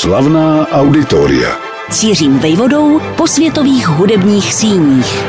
Slavná 0.00 0.68
auditoria. 0.68 1.58
Cířím 1.90 2.38
vejvodou 2.38 3.00
po 3.16 3.26
světových 3.26 3.88
hudebních 3.88 4.54
síních. 4.54 5.24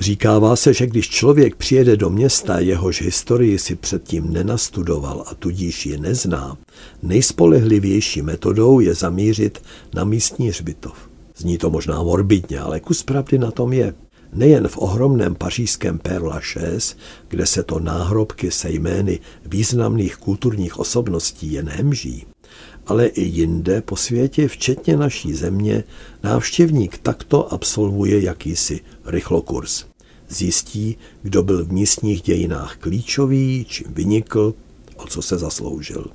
Říkává 0.00 0.56
se, 0.56 0.74
že 0.74 0.86
když 0.86 1.10
člověk 1.10 1.56
přijede 1.56 1.96
do 1.96 2.10
města, 2.10 2.58
jehož 2.58 3.02
historii 3.02 3.58
si 3.58 3.76
předtím 3.76 4.32
nenastudoval 4.32 5.24
a 5.26 5.34
tudíž 5.34 5.86
ji 5.86 5.98
nezná, 5.98 6.56
nejspolehlivější 7.02 8.22
metodou 8.22 8.80
je 8.80 8.94
zamířit 8.94 9.62
na 9.94 10.04
místní 10.04 10.48
hřbitov. 10.48 11.10
Zní 11.36 11.58
to 11.58 11.70
možná 11.70 12.02
morbidně, 12.02 12.60
ale 12.60 12.80
kus 12.80 13.02
pravdy 13.02 13.38
na 13.38 13.50
tom 13.50 13.72
je. 13.72 13.94
Nejen 14.32 14.68
v 14.68 14.78
ohromném 14.78 15.34
pařížském 15.34 15.98
Père 15.98 16.26
Lachaise, 16.26 16.96
kde 17.28 17.46
se 17.46 17.62
to 17.62 17.78
náhrobky 17.78 18.50
se 18.50 18.70
jmény 18.70 19.20
významných 19.44 20.16
kulturních 20.16 20.78
osobností 20.78 21.52
jen 21.52 21.68
hemží, 21.68 22.26
ale 22.86 23.06
i 23.06 23.22
jinde 23.22 23.82
po 23.82 23.96
světě, 23.96 24.48
včetně 24.48 24.96
naší 24.96 25.32
země, 25.32 25.84
návštěvník 26.22 26.98
takto 26.98 27.52
absolvuje 27.52 28.22
jakýsi 28.22 28.80
rychlokurs. 29.04 29.84
Zjistí, 30.28 30.96
kdo 31.22 31.42
byl 31.42 31.64
v 31.64 31.72
místních 31.72 32.22
dějinách 32.22 32.76
klíčový, 32.76 33.66
čím 33.68 33.86
vynikl, 33.94 34.54
o 34.96 35.06
co 35.06 35.22
se 35.22 35.38
zasloužil. 35.38 36.06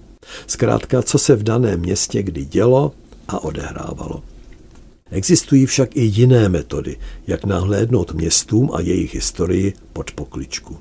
Zkrátka, 0.48 1.02
co 1.02 1.18
se 1.18 1.36
v 1.36 1.44
daném 1.44 1.80
městě 1.80 2.24
kdy 2.24 2.46
dělo 2.46 2.94
a 3.28 3.44
odehrávalo. 3.44 4.24
Existují 5.12 5.66
však 5.66 5.96
i 5.96 6.02
jiné 6.02 6.50
metody, 6.50 6.98
jak 7.28 7.46
nahlédnout 7.46 8.14
městům 8.14 8.70
a 8.74 8.82
jejich 8.82 9.14
historii 9.14 9.74
pod 9.94 10.12
pokličku. 10.12 10.78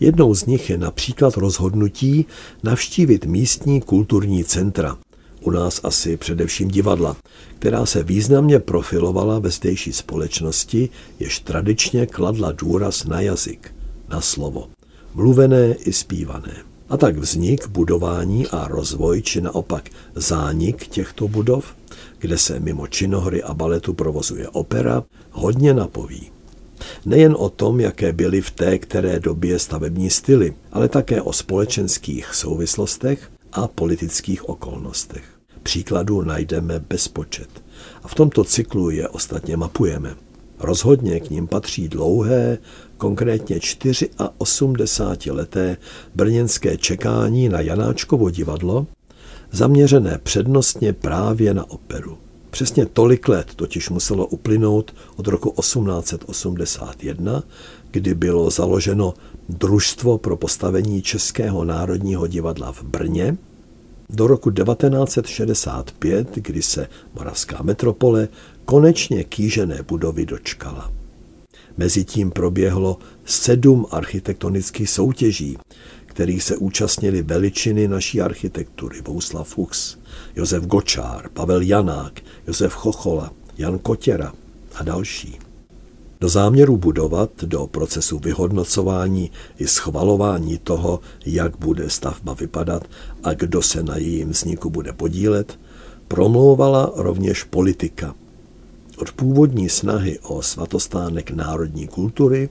Jednou 0.00 0.34
z 0.34 0.46
nich 0.46 0.70
je 0.70 0.78
například 0.78 1.36
rozhodnutí 1.36 2.26
navštívit 2.62 3.26
místní 3.26 3.80
kulturní 3.80 4.44
centra, 4.44 4.98
u 5.44 5.50
nás 5.50 5.80
asi 5.84 6.16
především 6.16 6.68
divadla, 6.68 7.16
která 7.58 7.86
se 7.86 8.02
významně 8.02 8.58
profilovala 8.58 9.38
ve 9.38 9.50
zdejší 9.50 9.92
společnosti, 9.92 10.88
jež 11.20 11.40
tradičně 11.40 12.06
kladla 12.06 12.52
důraz 12.52 13.04
na 13.04 13.20
jazyk, 13.20 13.74
na 14.08 14.20
slovo, 14.20 14.68
mluvené 15.14 15.74
i 15.74 15.92
zpívané. 15.92 16.54
A 16.88 16.96
tak 16.96 17.16
vznik, 17.16 17.68
budování 17.68 18.46
a 18.46 18.68
rozvoj, 18.68 19.22
či 19.22 19.40
naopak 19.40 19.90
zánik 20.14 20.86
těchto 20.86 21.28
budov, 21.28 21.76
kde 22.18 22.38
se 22.38 22.60
mimo 22.60 22.86
činohry 22.86 23.42
a 23.42 23.54
baletu 23.54 23.94
provozuje 23.94 24.48
opera, 24.48 25.04
hodně 25.30 25.74
napoví. 25.74 26.30
Nejen 27.06 27.36
o 27.38 27.48
tom, 27.48 27.80
jaké 27.80 28.12
byly 28.12 28.40
v 28.40 28.50
té 28.50 28.78
které 28.78 29.20
době 29.20 29.58
stavební 29.58 30.10
styly, 30.10 30.54
ale 30.72 30.88
také 30.88 31.22
o 31.22 31.32
společenských 31.32 32.34
souvislostech 32.34 33.30
a 33.52 33.68
politických 33.68 34.48
okolnostech. 34.48 35.33
Příkladů 35.64 36.22
najdeme 36.22 36.78
bezpočet. 36.78 37.48
A 38.02 38.08
v 38.08 38.14
tomto 38.14 38.44
cyklu 38.44 38.90
je 38.90 39.08
ostatně 39.08 39.56
mapujeme. 39.56 40.14
Rozhodně 40.58 41.20
k 41.20 41.30
ním 41.30 41.46
patří 41.46 41.88
dlouhé, 41.88 42.58
konkrétně 42.96 43.58
84-leté 43.58 45.76
brněnské 46.14 46.76
čekání 46.76 47.48
na 47.48 47.60
Janáčkovo 47.60 48.30
divadlo, 48.30 48.86
zaměřené 49.52 50.18
přednostně 50.22 50.92
právě 50.92 51.54
na 51.54 51.70
operu. 51.70 52.18
Přesně 52.50 52.86
tolik 52.86 53.28
let 53.28 53.54
totiž 53.56 53.90
muselo 53.90 54.26
uplynout 54.26 54.94
od 55.16 55.28
roku 55.28 55.54
1881, 55.60 57.42
kdy 57.90 58.14
bylo 58.14 58.50
založeno 58.50 59.14
Družstvo 59.48 60.18
pro 60.18 60.36
postavení 60.36 61.02
Českého 61.02 61.64
národního 61.64 62.26
divadla 62.26 62.72
v 62.72 62.82
Brně, 62.82 63.36
do 64.10 64.26
roku 64.26 64.50
1965, 64.50 66.28
kdy 66.34 66.62
se 66.62 66.88
moravská 67.14 67.62
metropole 67.62 68.28
konečně 68.64 69.24
kýžené 69.24 69.82
budovy 69.88 70.26
dočkala. 70.26 70.92
Mezitím 71.76 72.30
proběhlo 72.30 72.98
sedm 73.24 73.86
architektonických 73.90 74.90
soutěží, 74.90 75.58
kterých 76.06 76.42
se 76.42 76.56
účastnili 76.56 77.22
veličiny 77.22 77.88
naší 77.88 78.20
architektury 78.20 79.02
Bouslav 79.02 79.48
Fuchs, 79.48 79.96
Josef 80.36 80.66
Gočár, 80.66 81.28
Pavel 81.28 81.62
Janák, 81.62 82.20
Josef 82.46 82.72
Chochola, 82.72 83.32
Jan 83.58 83.78
Kotěra 83.78 84.32
a 84.74 84.82
další. 84.82 85.43
Do 86.24 86.28
záměru 86.28 86.76
budovat, 86.76 87.30
do 87.44 87.66
procesu 87.66 88.18
vyhodnocování 88.18 89.30
i 89.58 89.66
schvalování 89.66 90.58
toho, 90.58 91.00
jak 91.26 91.58
bude 91.58 91.90
stavba 91.90 92.34
vypadat 92.34 92.86
a 93.22 93.34
kdo 93.34 93.62
se 93.62 93.82
na 93.82 93.96
jejím 93.96 94.30
vzniku 94.30 94.70
bude 94.70 94.92
podílet, 94.92 95.58
promlouvala 96.08 96.92
rovněž 96.96 97.44
politika. 97.44 98.14
Od 98.98 99.12
původní 99.12 99.68
snahy 99.68 100.18
o 100.18 100.42
svatostánek 100.42 101.30
národní 101.30 101.88
kultury, 101.88 102.48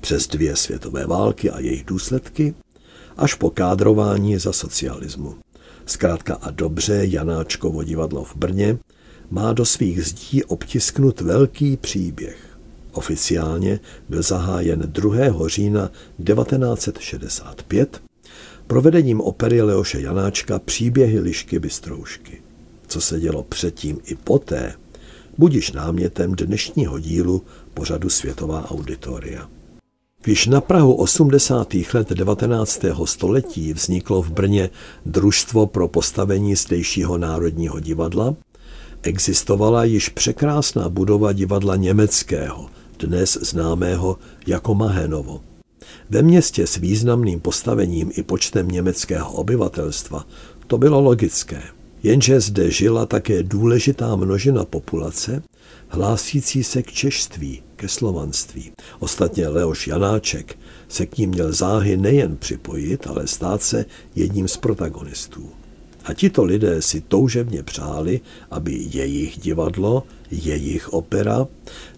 přes 0.00 0.26
dvě 0.26 0.56
světové 0.56 1.06
války 1.06 1.50
a 1.50 1.60
jejich 1.60 1.84
důsledky, 1.84 2.54
až 3.16 3.34
po 3.34 3.50
kádrování 3.50 4.38
za 4.38 4.52
socialismu. 4.52 5.34
Zkrátka 5.86 6.34
a 6.34 6.50
dobře 6.50 7.00
Janáčkovo 7.02 7.84
divadlo 7.84 8.24
v 8.24 8.36
Brně 8.36 8.78
má 9.30 9.52
do 9.52 9.64
svých 9.64 10.04
zdí 10.06 10.44
obtisknut 10.44 11.20
velký 11.20 11.76
příběh. 11.76 12.49
Oficiálně 12.92 13.80
byl 14.08 14.22
zahájen 14.22 14.82
2. 14.86 15.48
října 15.48 15.90
1965 16.24 18.02
provedením 18.66 19.20
opery 19.20 19.62
Leoše 19.62 20.00
Janáčka 20.00 20.58
Příběhy 20.58 21.20
lišky 21.20 21.58
Bystroušky. 21.58 22.42
Co 22.86 23.00
se 23.00 23.20
dělo 23.20 23.42
předtím 23.42 23.98
i 24.04 24.14
poté, 24.14 24.74
budiš 25.38 25.72
námětem 25.72 26.34
dnešního 26.34 26.98
dílu 26.98 27.42
pořadu 27.74 28.08
Světová 28.08 28.70
auditoria. 28.70 29.48
Když 30.22 30.46
na 30.46 30.60
Prahu 30.60 30.94
80. 30.94 31.74
let 31.94 32.10
19. 32.10 32.84
století 33.04 33.72
vzniklo 33.72 34.22
v 34.22 34.30
Brně 34.30 34.70
Družstvo 35.06 35.66
pro 35.66 35.88
postavení 35.88 36.56
zdejšího 36.56 37.18
národního 37.18 37.80
divadla, 37.80 38.34
existovala 39.02 39.84
již 39.84 40.08
překrásná 40.08 40.88
budova 40.88 41.32
divadla 41.32 41.76
německého– 41.76 42.70
dnes 43.00 43.38
známého 43.40 44.18
jako 44.46 44.74
Mahenovo. 44.74 45.40
Ve 46.10 46.22
městě 46.22 46.66
s 46.66 46.76
významným 46.76 47.40
postavením 47.40 48.10
i 48.14 48.22
počtem 48.22 48.68
německého 48.68 49.32
obyvatelstva 49.32 50.26
to 50.66 50.78
bylo 50.78 51.00
logické. 51.00 51.62
Jenže 52.02 52.40
zde 52.40 52.70
žila 52.70 53.06
také 53.06 53.42
důležitá 53.42 54.16
množina 54.16 54.64
populace, 54.64 55.42
hlásící 55.88 56.64
se 56.64 56.82
k 56.82 56.92
češtví, 56.92 57.62
ke 57.76 57.88
slovanství. 57.88 58.72
Ostatně 58.98 59.48
Leoš 59.48 59.86
Janáček 59.86 60.58
se 60.88 61.06
k 61.06 61.18
ním 61.18 61.30
měl 61.30 61.52
záhy 61.52 61.96
nejen 61.96 62.36
připojit, 62.36 63.06
ale 63.06 63.26
stát 63.26 63.62
se 63.62 63.84
jedním 64.14 64.48
z 64.48 64.56
protagonistů. 64.56 65.50
A 66.04 66.14
tito 66.14 66.44
lidé 66.44 66.82
si 66.82 67.00
toužebně 67.00 67.62
přáli, 67.62 68.20
aby 68.50 68.86
jejich 68.92 69.38
divadlo, 69.38 70.02
jejich 70.30 70.92
opera 70.92 71.46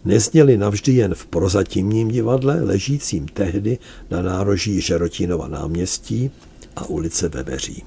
nezněly 0.05 0.57
navždy 0.57 0.93
jen 0.93 1.15
v 1.15 1.27
prozatímním 1.27 2.09
divadle, 2.09 2.63
ležícím 2.63 3.29
tehdy 3.29 3.79
na 4.11 4.23
nároží 4.23 4.81
Žerotínova 4.81 5.49
náměstí 5.49 6.31
a 6.77 6.87
ulice 6.87 7.29
Veveří. 7.29 7.83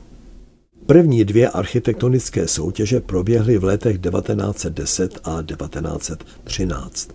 První 0.86 1.26
dvě 1.26 1.50
architektonické 1.50 2.48
soutěže 2.48 3.00
proběhly 3.00 3.58
v 3.58 3.64
letech 3.64 4.00
1910 4.00 5.20
a 5.24 5.44
1913. 5.44 7.10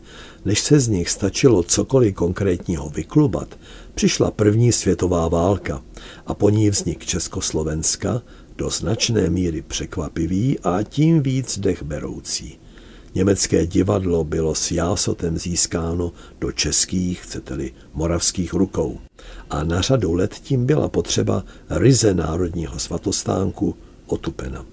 Než 0.44 0.60
se 0.60 0.80
z 0.80 0.88
nich 0.88 1.10
stačilo 1.10 1.62
cokoliv 1.62 2.14
konkrétního 2.14 2.90
vyklubat, 2.90 3.58
přišla 3.94 4.30
první 4.30 4.72
světová 4.72 5.28
válka 5.28 5.82
a 6.26 6.34
po 6.34 6.50
ní 6.50 6.70
vznik 6.70 7.06
Československa, 7.06 8.22
do 8.56 8.70
značné 8.70 9.30
míry 9.30 9.62
překvapivý 9.62 10.58
a 10.58 10.82
tím 10.82 11.22
víc 11.22 11.58
dechberoucí. 11.58 12.59
Německé 13.14 13.66
divadlo 13.66 14.24
bylo 14.24 14.54
s 14.54 14.70
jásotem 14.70 15.38
získáno 15.38 16.12
do 16.40 16.52
českých, 16.52 17.20
chcete-li 17.20 17.72
moravských 17.94 18.52
rukou. 18.52 18.98
A 19.50 19.64
na 19.64 19.80
řadu 19.80 20.14
let 20.14 20.34
tím 20.34 20.66
byla 20.66 20.88
potřeba 20.88 21.44
ryze 21.70 22.14
národního 22.14 22.78
svatostánku 22.78 23.76
otupena. 24.06 24.66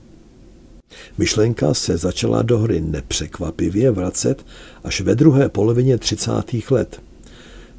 Myšlenka 1.17 1.73
se 1.73 1.97
začala 1.97 2.41
do 2.41 2.57
hry 2.57 2.81
nepřekvapivě 2.81 3.91
vracet 3.91 4.45
až 4.83 5.01
ve 5.01 5.15
druhé 5.15 5.49
polovině 5.49 5.97
30. 5.97 6.31
let. 6.69 7.01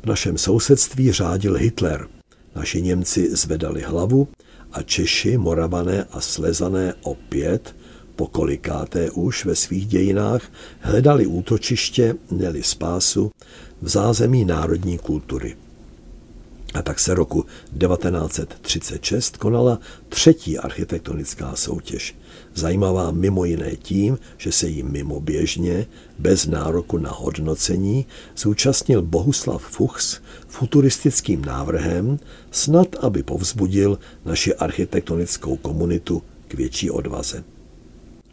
V 0.02 0.06
našem 0.06 0.38
sousedství 0.38 1.12
řádil 1.12 1.54
Hitler. 1.54 2.08
Naši 2.56 2.82
Němci 2.82 3.36
zvedali 3.36 3.82
hlavu 3.82 4.28
a 4.72 4.82
Češi, 4.82 5.38
Moravané 5.38 6.04
a 6.10 6.20
Slezané 6.20 6.94
opět, 7.02 7.74
pokolikáté 8.18 9.10
už 9.10 9.44
ve 9.44 9.54
svých 9.54 9.86
dějinách, 9.86 10.42
hledali 10.80 11.26
útočiště, 11.26 12.14
neli 12.30 12.62
spásu 12.62 13.30
v 13.82 13.88
zázemí 13.88 14.44
národní 14.44 14.98
kultury. 14.98 15.56
A 16.74 16.82
tak 16.82 17.00
se 17.00 17.14
roku 17.14 17.44
1936 17.78 19.36
konala 19.36 19.78
třetí 20.08 20.58
architektonická 20.58 21.56
soutěž. 21.56 22.16
Zajímavá 22.54 23.10
mimo 23.10 23.44
jiné 23.44 23.76
tím, 23.76 24.18
že 24.36 24.52
se 24.52 24.68
jí 24.68 24.82
mimoběžně, 24.82 25.86
bez 26.18 26.46
nároku 26.46 26.98
na 26.98 27.10
hodnocení, 27.10 28.06
zúčastnil 28.36 29.02
Bohuslav 29.02 29.62
Fuchs 29.62 30.20
futuristickým 30.48 31.44
návrhem, 31.44 32.18
snad 32.50 32.96
aby 33.00 33.22
povzbudil 33.22 33.98
naši 34.24 34.54
architektonickou 34.54 35.56
komunitu 35.56 36.22
k 36.48 36.54
větší 36.54 36.90
odvaze. 36.90 37.44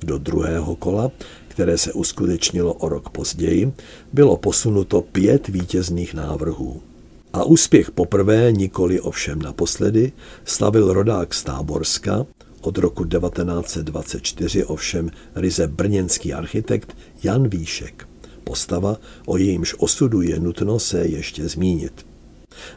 Do 0.05 0.17
druhého 0.17 0.75
kola, 0.75 1.11
které 1.47 1.77
se 1.77 1.93
uskutečnilo 1.93 2.73
o 2.73 2.89
rok 2.89 3.09
později, 3.09 3.73
bylo 4.13 4.37
posunuto 4.37 5.01
pět 5.01 5.47
vítězných 5.47 6.13
návrhů. 6.13 6.81
A 7.33 7.43
úspěch 7.43 7.91
poprvé, 7.91 8.51
nikoli 8.51 8.99
ovšem 8.99 9.41
naposledy, 9.41 10.11
slavil 10.45 10.93
rodák 10.93 11.33
z 11.33 11.43
Táborska, 11.43 12.25
od 12.61 12.77
roku 12.77 13.05
1924 13.05 14.65
ovšem 14.65 15.11
ryze 15.35 15.67
brněnský 15.67 16.33
architekt 16.33 16.97
Jan 17.23 17.49
Výšek. 17.49 18.07
Postava, 18.43 18.97
o 19.25 19.37
jejímž 19.37 19.75
osudu 19.77 20.21
je 20.21 20.39
nutno 20.39 20.79
se 20.79 21.05
ještě 21.05 21.49
zmínit. 21.49 22.14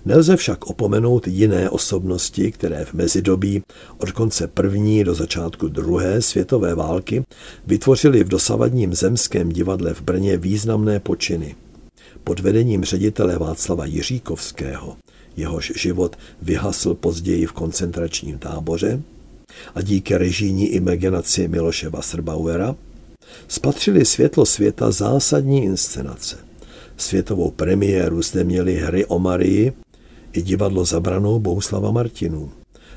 Nelze 0.04 0.36
však 0.36 0.66
opomenout 0.66 1.28
jiné 1.28 1.70
osobnosti, 1.70 2.52
které 2.52 2.84
v 2.84 2.94
mezidobí 2.94 3.62
od 3.98 4.12
konce 4.12 4.46
první 4.46 5.04
do 5.04 5.14
začátku 5.14 5.68
druhé 5.68 6.22
světové 6.22 6.74
války 6.74 7.24
vytvořily 7.66 8.24
v 8.24 8.28
dosavadním 8.28 8.94
zemském 8.94 9.48
divadle 9.48 9.94
v 9.94 10.02
Brně 10.02 10.36
významné 10.36 11.00
počiny. 11.00 11.54
Pod 12.24 12.40
vedením 12.40 12.84
ředitele 12.84 13.38
Václava 13.38 13.84
Jiříkovského, 13.84 14.96
jehož 15.36 15.72
život 15.76 16.16
vyhasl 16.42 16.94
později 16.94 17.46
v 17.46 17.52
koncentračním 17.52 18.38
táboře, 18.38 19.02
a 19.74 19.82
díky 19.82 20.16
režijní 20.16 20.68
imaginaci 20.68 21.48
Miloše 21.48 21.88
Wasserbauera 21.88 22.76
spatřili 23.48 24.04
světlo 24.04 24.46
světa 24.46 24.90
zásadní 24.90 25.64
inscenace. 25.64 26.47
Světovou 26.98 27.50
premiéru 27.50 28.22
zde 28.22 28.44
měli 28.44 28.74
hry 28.74 29.06
o 29.06 29.18
Marii 29.18 29.72
i 30.32 30.42
divadlo 30.42 30.84
zabranou 30.84 31.38
Bohuslava 31.38 31.90
Martinů. 31.90 32.50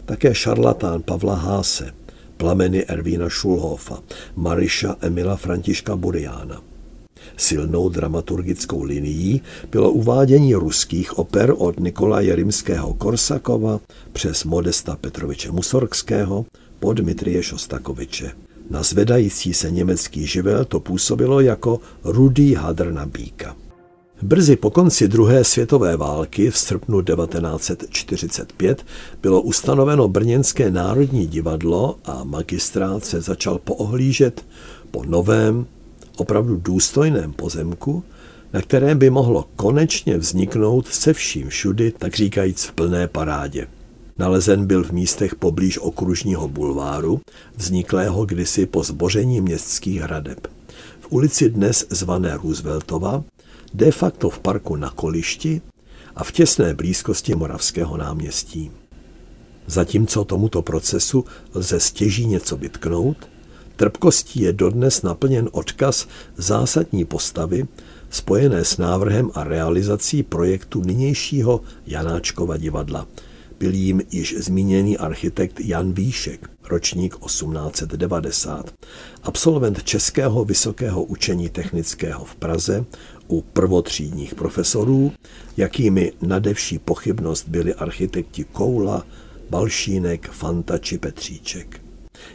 Také 0.06 0.36
šarlatán 0.36 1.01
Pavla 1.01 1.36
Háse, 1.36 1.94
plameny 2.38 2.86
Ervína 2.86 3.30
Šulhofa, 3.30 4.00
Mariša 4.36 4.95
Emila 5.01 5.36
Františka 5.36 5.95
Buriána. 5.95 6.62
Silnou 7.38 7.89
dramaturgickou 7.89 8.83
linií 8.83 9.42
bylo 9.71 9.92
uvádění 9.92 10.56
ruských 10.56 11.18
oper 11.18 11.53
od 11.57 11.80
Nikolaje 11.80 12.36
Rimského 12.36 12.94
Korsakova 12.94 13.80
přes 14.13 14.44
Modesta 14.44 14.95
Petroviče 14.95 15.51
Musorgského 15.51 16.45
po 16.80 16.94
Dmitrie 16.94 17.44
Šostakoviče. 17.44 18.31
Na 18.69 18.83
zvedající 18.83 19.53
se 19.53 19.71
německý 19.71 20.27
živel 20.27 20.65
to 20.65 20.80
působilo 20.80 21.42
jako 21.42 21.80
rudý 22.03 22.53
hadr 22.53 22.92
na 22.92 23.06
bíka. 23.06 23.56
Brzy 24.23 24.56
po 24.56 24.69
konci 24.69 25.07
druhé 25.07 25.44
světové 25.44 25.97
války 25.97 26.51
v 26.51 26.57
srpnu 26.57 27.01
1945 27.01 28.85
bylo 29.21 29.41
ustanoveno 29.41 30.07
Brněnské 30.07 30.71
národní 30.71 31.27
divadlo 31.27 31.95
a 32.06 32.23
magistrát 32.23 33.06
se 33.06 33.21
začal 33.21 33.59
poohlížet 33.59 34.45
po 34.91 35.03
novém, 35.06 35.65
opravdu 36.18 36.57
důstojném 36.57 37.33
pozemku, 37.33 38.03
na 38.53 38.62
kterém 38.62 39.00
by 39.00 39.09
mohlo 39.09 39.45
konečně 39.56 40.18
vzniknout 40.18 40.88
se 40.88 41.13
vším 41.13 41.50
všudy, 41.50 41.94
tak 41.97 42.15
říkajíc 42.15 42.63
v 42.63 42.71
plné 42.71 43.07
parádě. 43.07 43.67
Nalezen 44.17 44.65
byl 44.65 44.83
v 44.83 44.91
místech 44.91 45.35
poblíž 45.35 45.77
okružního 45.77 46.47
bulváru, 46.47 47.21
vzniklého 47.56 48.25
kdysi 48.25 48.65
po 48.65 48.83
zboření 48.83 49.41
městských 49.41 50.01
hradeb. 50.01 50.47
V 51.00 51.07
ulici 51.09 51.50
dnes 51.50 51.85
zvané 51.89 52.38
Rooseveltova, 52.38 53.24
de 53.73 53.91
facto 53.91 54.29
v 54.29 54.39
parku 54.39 54.75
na 54.75 54.89
Kolišti 54.89 55.62
a 56.15 56.23
v 56.23 56.31
těsné 56.31 56.73
blízkosti 56.73 57.35
Moravského 57.35 57.97
náměstí. 57.97 58.71
Zatímco 59.68 60.23
tomuto 60.25 60.62
procesu 60.62 61.25
lze 61.53 61.79
stěží 61.79 62.25
něco 62.25 62.57
vytknout, 62.57 63.29
trpkostí 63.75 64.41
je 64.41 64.53
dodnes 64.53 65.01
naplněn 65.01 65.50
odkaz 65.51 66.07
zásadní 66.38 67.06
postavy 67.06 67.68
spojené 68.09 68.65
s 68.65 68.77
návrhem 68.77 69.31
a 69.33 69.44
realizací 69.44 70.24
projektu 70.24 70.81
nynějšího 70.81 71.62
Janáčkova 71.85 72.57
divadla– 72.57 73.07
byl 73.62 73.74
jim 73.74 74.01
již 74.12 74.35
zmíněný 74.38 74.97
architekt 74.97 75.59
Jan 75.59 75.94
Výšek, 75.94 76.50
ročník 76.69 77.15
1890, 77.25 78.74
absolvent 79.24 79.83
Českého 79.83 80.45
vysokého 80.45 81.03
učení 81.03 81.50
technického 81.50 82.25
v 82.25 82.35
Praze 82.35 82.85
u 83.31 83.41
prvotřídních 83.41 84.35
profesorů, 84.35 85.11
jakými 85.57 86.13
nadevší 86.21 86.79
pochybnost 86.79 87.47
byli 87.47 87.73
architekti 87.73 88.43
Koula, 88.43 89.05
Balšínek, 89.49 90.29
Fanta 90.31 90.77
či 90.77 90.97
Petříček. 90.97 91.81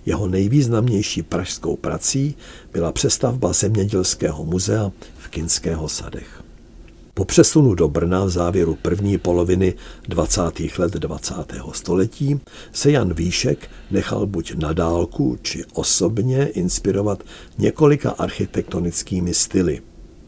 Jeho 0.06 0.28
nejvýznamnější 0.28 1.22
pražskou 1.22 1.76
prací 1.76 2.36
byla 2.72 2.92
přestavba 2.92 3.52
zemědělského 3.52 4.44
muzea 4.44 4.92
v 5.18 5.28
Kinského 5.28 5.88
sadech. 5.88 6.42
Po 7.14 7.24
přesunu 7.24 7.74
do 7.74 7.88
Brna 7.88 8.24
v 8.24 8.30
závěru 8.30 8.78
první 8.82 9.18
poloviny 9.18 9.74
20. 10.08 10.40
let 10.78 10.92
20. 10.92 11.34
století 11.72 12.40
se 12.72 12.90
Jan 12.90 13.14
Výšek 13.14 13.70
nechal 13.90 14.26
buď 14.26 14.54
na 14.54 14.72
dálku 14.72 15.38
či 15.42 15.64
osobně 15.72 16.46
inspirovat 16.46 17.22
několika 17.58 18.10
architektonickými 18.10 19.34
styly. 19.34 19.82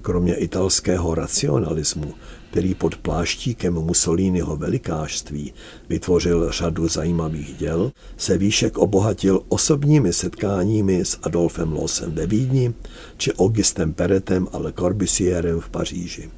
Kromě 0.09 0.35
italského 0.35 1.15
racionalismu, 1.15 2.15
který 2.51 2.75
pod 2.75 2.97
pláštíkem 2.97 3.75
Mussoliniho 3.75 4.57
velikářství 4.57 5.55
vytvořil 5.89 6.53
řadu 6.53 6.89
zajímavých 6.89 7.57
děl, 7.57 7.93
se 8.17 8.39
Výšek 8.39 8.79
obohatil 8.79 9.43
osobními 9.49 10.13
setkáními 10.13 11.05
s 11.05 11.19
Adolfem 11.23 11.73
Losem 11.73 12.13
ve 12.13 12.27
Vídni 12.27 12.75
či 13.17 13.35
Augustem 13.35 13.93
Peretem 13.93 14.49
a 14.53 14.59
Le 14.59 14.73
Corbusierem 14.73 15.61
v 15.61 15.69
Paříži. 15.69 16.31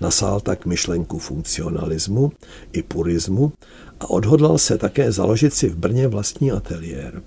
Nasál 0.00 0.40
tak 0.40 0.66
myšlenku 0.66 1.18
funkcionalismu 1.18 2.32
i 2.72 2.82
purismu 2.82 3.52
a 4.00 4.10
odhodlal 4.10 4.58
se 4.58 4.78
také 4.78 5.12
založit 5.12 5.54
si 5.54 5.68
v 5.68 5.76
Brně 5.76 6.08
vlastní 6.08 6.52
ateliér. 6.52 7.22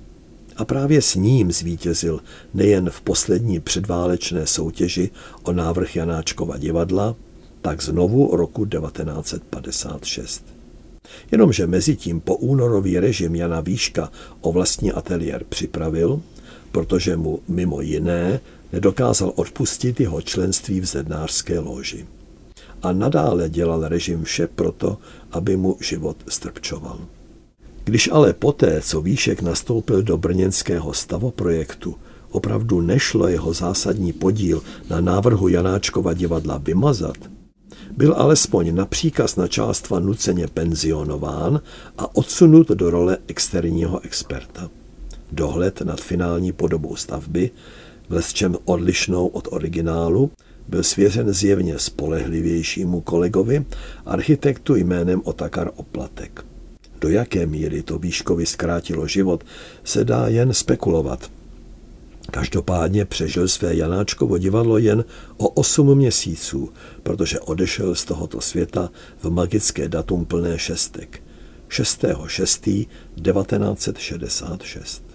A 0.58 0.66
právě 0.66 1.02
s 1.02 1.16
ním 1.16 1.52
zvítězil 1.52 2.20
nejen 2.54 2.90
v 2.90 3.02
poslední 3.02 3.60
předválečné 3.60 4.48
soutěži 4.48 5.10
o 5.44 5.54
návrh 5.54 5.96
Janáčkova 5.96 6.58
divadla, 6.58 7.16
tak 7.62 7.84
znovu 7.84 8.36
roku 8.36 8.66
1956. 8.66 10.46
Jenomže 11.32 11.68
mezi 11.68 11.96
tím 11.96 12.20
po 12.20 12.36
únorový 12.36 13.00
režim 13.00 13.36
Jana 13.36 13.62
Výška 13.62 14.12
o 14.42 14.52
vlastní 14.52 14.92
ateliér 14.92 15.44
připravil, 15.50 16.22
protože 16.72 17.18
mu 17.18 17.40
mimo 17.48 17.82
jiné 17.82 18.40
nedokázal 18.74 19.34
odpustit 19.36 20.00
jeho 20.00 20.22
členství 20.22 20.80
v 20.80 20.86
zednářské 20.86 21.60
loži 21.60 22.06
a 22.84 22.92
nadále 22.92 23.50
dělal 23.50 23.88
režim 23.88 24.24
vše 24.24 24.48
proto, 24.48 24.98
aby 25.32 25.58
mu 25.58 25.78
život 25.80 26.18
strpčoval. 26.28 27.00
Když 27.84 28.10
ale 28.12 28.34
poté, 28.34 28.82
co 28.82 29.02
Výšek 29.02 29.42
nastoupil 29.42 30.04
do 30.04 30.18
brněnského 30.18 30.94
stavoprojektu, 30.94 31.96
opravdu 32.32 32.82
nešlo 32.82 33.28
jeho 33.28 33.54
zásadní 33.54 34.14
podíl 34.14 34.62
na 34.90 35.02
návrhu 35.02 35.48
Janáčkova 35.48 36.14
divadla 36.14 36.58
vymazat, 36.58 37.18
byl 37.98 38.14
alespoň 38.18 38.76
na 38.76 38.86
příkaz 38.86 39.36
načástva 39.36 40.00
nuceně 40.00 40.48
penzionován 40.48 41.62
a 41.98 42.16
odsunut 42.16 42.68
do 42.68 42.90
role 42.90 43.18
externího 43.28 44.00
experta. 44.00 44.70
Dohled 45.32 45.82
nad 45.82 46.02
finální 46.02 46.52
podobou 46.52 46.96
stavby, 46.96 47.52
v 48.10 48.34
odlišnou 48.66 49.28
od 49.28 49.48
originálu, 49.52 50.32
byl 50.68 50.84
svěřen 50.84 51.34
zjevně 51.34 51.80
spolehlivějšímu 51.80 53.02
kolegovi, 53.02 53.66
architektu 54.06 54.76
jménem 54.76 55.22
Otakar 55.24 55.72
Oplatek. 55.76 56.46
Do 57.04 57.10
jaké 57.10 57.46
míry 57.46 57.84
to 57.84 58.00
Výškovi 58.00 58.46
zkrátilo 58.46 59.08
život, 59.08 59.44
se 59.84 60.04
dá 60.04 60.28
jen 60.28 60.54
spekulovat. 60.54 61.32
Každopádně 62.32 63.06
přežil 63.06 63.48
své 63.48 63.76
Janáčkovo 63.76 64.38
divadlo 64.38 64.78
jen 64.78 65.06
o 65.38 65.50
8 65.50 65.98
měsíců, 65.98 66.70
protože 67.04 67.40
odešel 67.40 67.96
z 67.96 68.06
tohoto 68.06 68.42
světa 68.42 68.90
v 69.22 69.30
magické 69.30 69.90
datum 69.90 70.26
plné 70.26 70.60
šestek. 70.60 71.24
6. 71.70 72.06
6. 72.28 72.62
1966. 72.62 75.13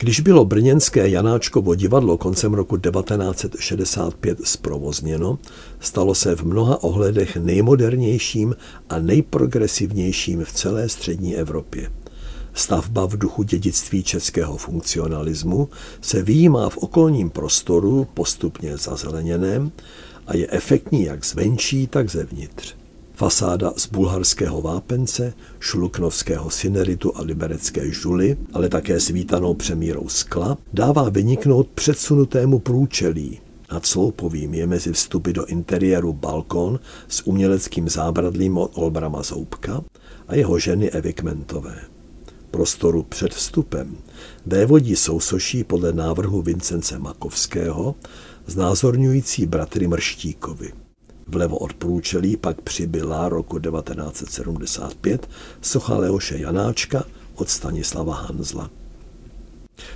Když 0.00 0.20
bylo 0.20 0.44
brněnské 0.44 1.08
Janáčkovo 1.08 1.74
divadlo 1.74 2.18
koncem 2.18 2.54
roku 2.54 2.76
1965 2.76 4.38
zprovozněno, 4.44 5.38
stalo 5.80 6.14
se 6.14 6.36
v 6.36 6.42
mnoha 6.42 6.82
ohledech 6.82 7.36
nejmodernějším 7.36 8.56
a 8.88 8.98
nejprogresivnějším 8.98 10.44
v 10.44 10.52
celé 10.52 10.88
střední 10.88 11.36
Evropě. 11.36 11.90
Stavba 12.54 13.06
v 13.06 13.18
duchu 13.18 13.42
dědictví 13.42 14.02
českého 14.02 14.56
funkcionalismu 14.56 15.68
se 16.00 16.22
výjímá 16.22 16.68
v 16.68 16.76
okolním 16.76 17.30
prostoru 17.30 18.06
postupně 18.14 18.76
zazeleněném 18.76 19.72
a 20.26 20.36
je 20.36 20.46
efektní 20.50 21.04
jak 21.04 21.24
zvenčí, 21.24 21.86
tak 21.86 22.10
zevnitř. 22.10 22.74
Fasáda 23.18 23.72
z 23.76 23.86
bulharského 23.86 24.62
vápence, 24.62 25.34
šluknovského 25.60 26.50
syneritu 26.50 27.16
a 27.16 27.22
liberecké 27.22 27.90
žuly, 27.90 28.36
ale 28.52 28.68
také 28.68 29.00
svítanou 29.00 29.54
přemírou 29.54 30.08
skla, 30.08 30.58
dává 30.72 31.08
vyniknout 31.08 31.68
předsunutému 31.68 32.58
průčelí. 32.58 33.40
Nad 33.72 33.86
sloupovým 33.86 34.54
je 34.54 34.66
mezi 34.66 34.92
vstupy 34.92 35.32
do 35.32 35.46
interiéru 35.46 36.12
balkon 36.12 36.80
s 37.08 37.26
uměleckým 37.26 37.88
zábradlím 37.88 38.58
od 38.58 38.70
Olbrama 38.74 39.22
Zoubka 39.22 39.84
a 40.28 40.34
jeho 40.34 40.58
ženy 40.58 40.90
Evy 40.90 41.12
Kmentové. 41.12 41.78
Prostoru 42.50 43.02
před 43.02 43.34
vstupem 43.34 43.96
vévodí 44.46 44.96
sousoší 44.96 45.64
podle 45.64 45.92
návrhu 45.92 46.42
Vincence 46.42 46.98
Makovského, 46.98 47.94
znázorňující 48.46 49.46
bratry 49.46 49.86
Mrštíkovi. 49.86 50.72
Vlevo 51.28 51.58
od 51.58 51.72
průčelí 51.74 52.36
pak 52.36 52.60
přibyla 52.60 53.28
roku 53.28 53.58
1975 53.58 55.28
socha 55.62 55.96
Leoše 55.96 56.38
Janáčka 56.38 57.04
od 57.34 57.48
Stanislava 57.48 58.14
Hanzla. 58.14 58.70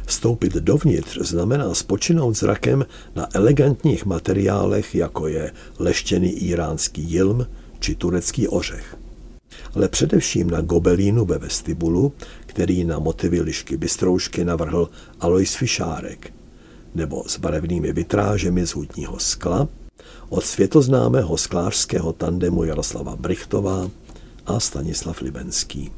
Vstoupit 0.06 0.52
dovnitř 0.52 1.18
znamená 1.20 1.74
spočinout 1.74 2.36
zrakem 2.36 2.86
na 3.14 3.28
elegantních 3.34 4.04
materiálech, 4.04 4.94
jako 4.94 5.28
je 5.28 5.52
leštěný 5.78 6.30
iránský 6.30 7.02
jilm 7.02 7.46
či 7.78 7.94
turecký 7.94 8.48
ořech. 8.48 8.96
Ale 9.74 9.88
především 9.88 10.50
na 10.50 10.60
gobelínu 10.60 11.24
ve 11.24 11.38
vestibulu, 11.38 12.12
který 12.46 12.84
na 12.84 12.98
motivy 12.98 13.40
lišky 13.40 13.76
bystroušky 13.76 14.44
navrhl 14.44 14.90
Alois 15.20 15.54
Fišárek, 15.54 16.32
nebo 16.94 17.24
s 17.26 17.38
barevnými 17.38 17.92
vitrážemi 17.92 18.66
z 18.66 18.70
hutního 18.70 19.18
skla– 19.18 19.68
od 20.28 20.44
světoznámého 20.44 21.36
sklářského 21.36 22.12
tandemu 22.12 22.64
Jaroslava 22.64 23.16
Brichtová 23.16 23.90
a 24.46 24.60
Stanislav 24.60 25.20
Libenský. 25.20 25.90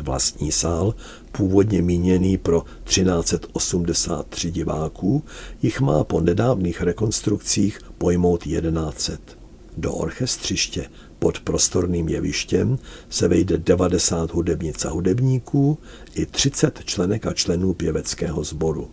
Vlastní 0.00 0.52
sál, 0.52 0.94
původně 1.32 1.82
míněný 1.82 2.38
pro 2.38 2.64
1383 2.84 4.50
diváků, 4.50 5.24
jich 5.62 5.80
má 5.80 6.04
po 6.04 6.20
nedávných 6.20 6.82
rekonstrukcích 6.82 7.78
pojmout 7.98 8.42
1100. 8.42 9.44
Do 9.76 9.92
orchestřiště 9.92 10.86
pod 11.18 11.40
prostorným 11.40 12.08
jevištěm 12.08 12.78
se 13.08 13.28
vejde 13.28 13.58
90 13.58 14.30
hudebnic 14.30 14.84
a 14.84 14.90
hudebníků 14.90 15.78
i 16.14 16.26
30 16.26 16.84
členek 16.84 17.26
a 17.26 17.32
členů 17.32 17.74
pěveckého 17.74 18.44
sboru. 18.44 18.90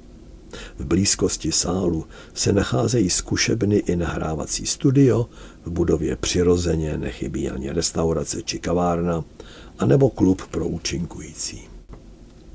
V 0.80 0.86
blízkosti 0.86 1.52
sálu 1.52 2.06
se 2.34 2.54
nacházejí 2.54 3.10
zkušebny 3.10 3.76
i 3.76 3.96
nahrávací 3.96 4.66
studio, 4.66 5.30
v 5.66 5.72
budově 5.72 6.16
přirozeně 6.16 6.98
nechybí 6.98 7.50
ani 7.50 7.72
restaurace 7.72 8.42
či 8.42 8.60
kavárna, 8.60 9.24
anebo 9.80 10.10
klub 10.10 10.42
pro 10.52 10.68
účinkující. 10.68 11.62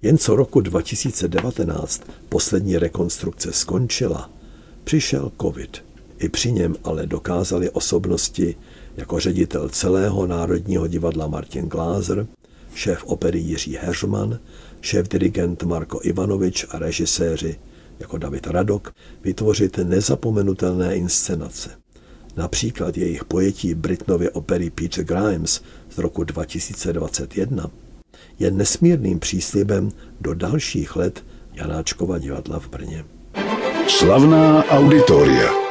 Jen 0.02 0.18
co 0.18 0.36
roku 0.36 0.60
2019 0.60 2.02
poslední 2.28 2.78
rekonstrukce 2.78 3.52
skončila, 3.52 4.30
přišel 4.84 5.32
covid. 5.40 5.84
I 6.18 6.28
při 6.28 6.52
něm 6.52 6.76
ale 6.84 7.06
dokázali 7.06 7.70
osobnosti 7.70 8.56
jako 8.96 9.20
ředitel 9.20 9.68
celého 9.68 10.26
Národního 10.26 10.86
divadla 10.86 11.26
Martin 11.26 11.68
Glázer, 11.68 12.26
šéf 12.74 13.04
opery 13.04 13.38
Jiří 13.38 13.76
Heřman, 13.80 14.38
šéf 14.80 15.08
dirigent 15.08 15.62
Marko 15.62 16.00
Ivanovič 16.02 16.66
a 16.70 16.78
režiséři 16.78 17.56
jako 17.98 18.18
David 18.18 18.46
Radok, 18.46 18.94
vytvořit 19.22 19.78
nezapomenutelné 19.78 20.94
inscenace. 20.94 21.70
Například 22.36 22.96
jejich 22.96 23.24
pojetí 23.24 23.74
Britnově 23.74 24.30
opery 24.30 24.70
Peter 24.70 25.04
Grimes 25.04 25.60
z 25.90 25.98
roku 25.98 26.24
2021 26.24 27.70
je 28.38 28.50
nesmírným 28.50 29.18
příslibem 29.18 29.90
do 30.20 30.34
dalších 30.34 30.96
let 30.96 31.24
Janáčkova 31.52 32.18
divadla 32.18 32.58
v 32.58 32.68
Brně. 32.68 33.04
Slavná 33.88 34.64
auditoria. 34.64 35.66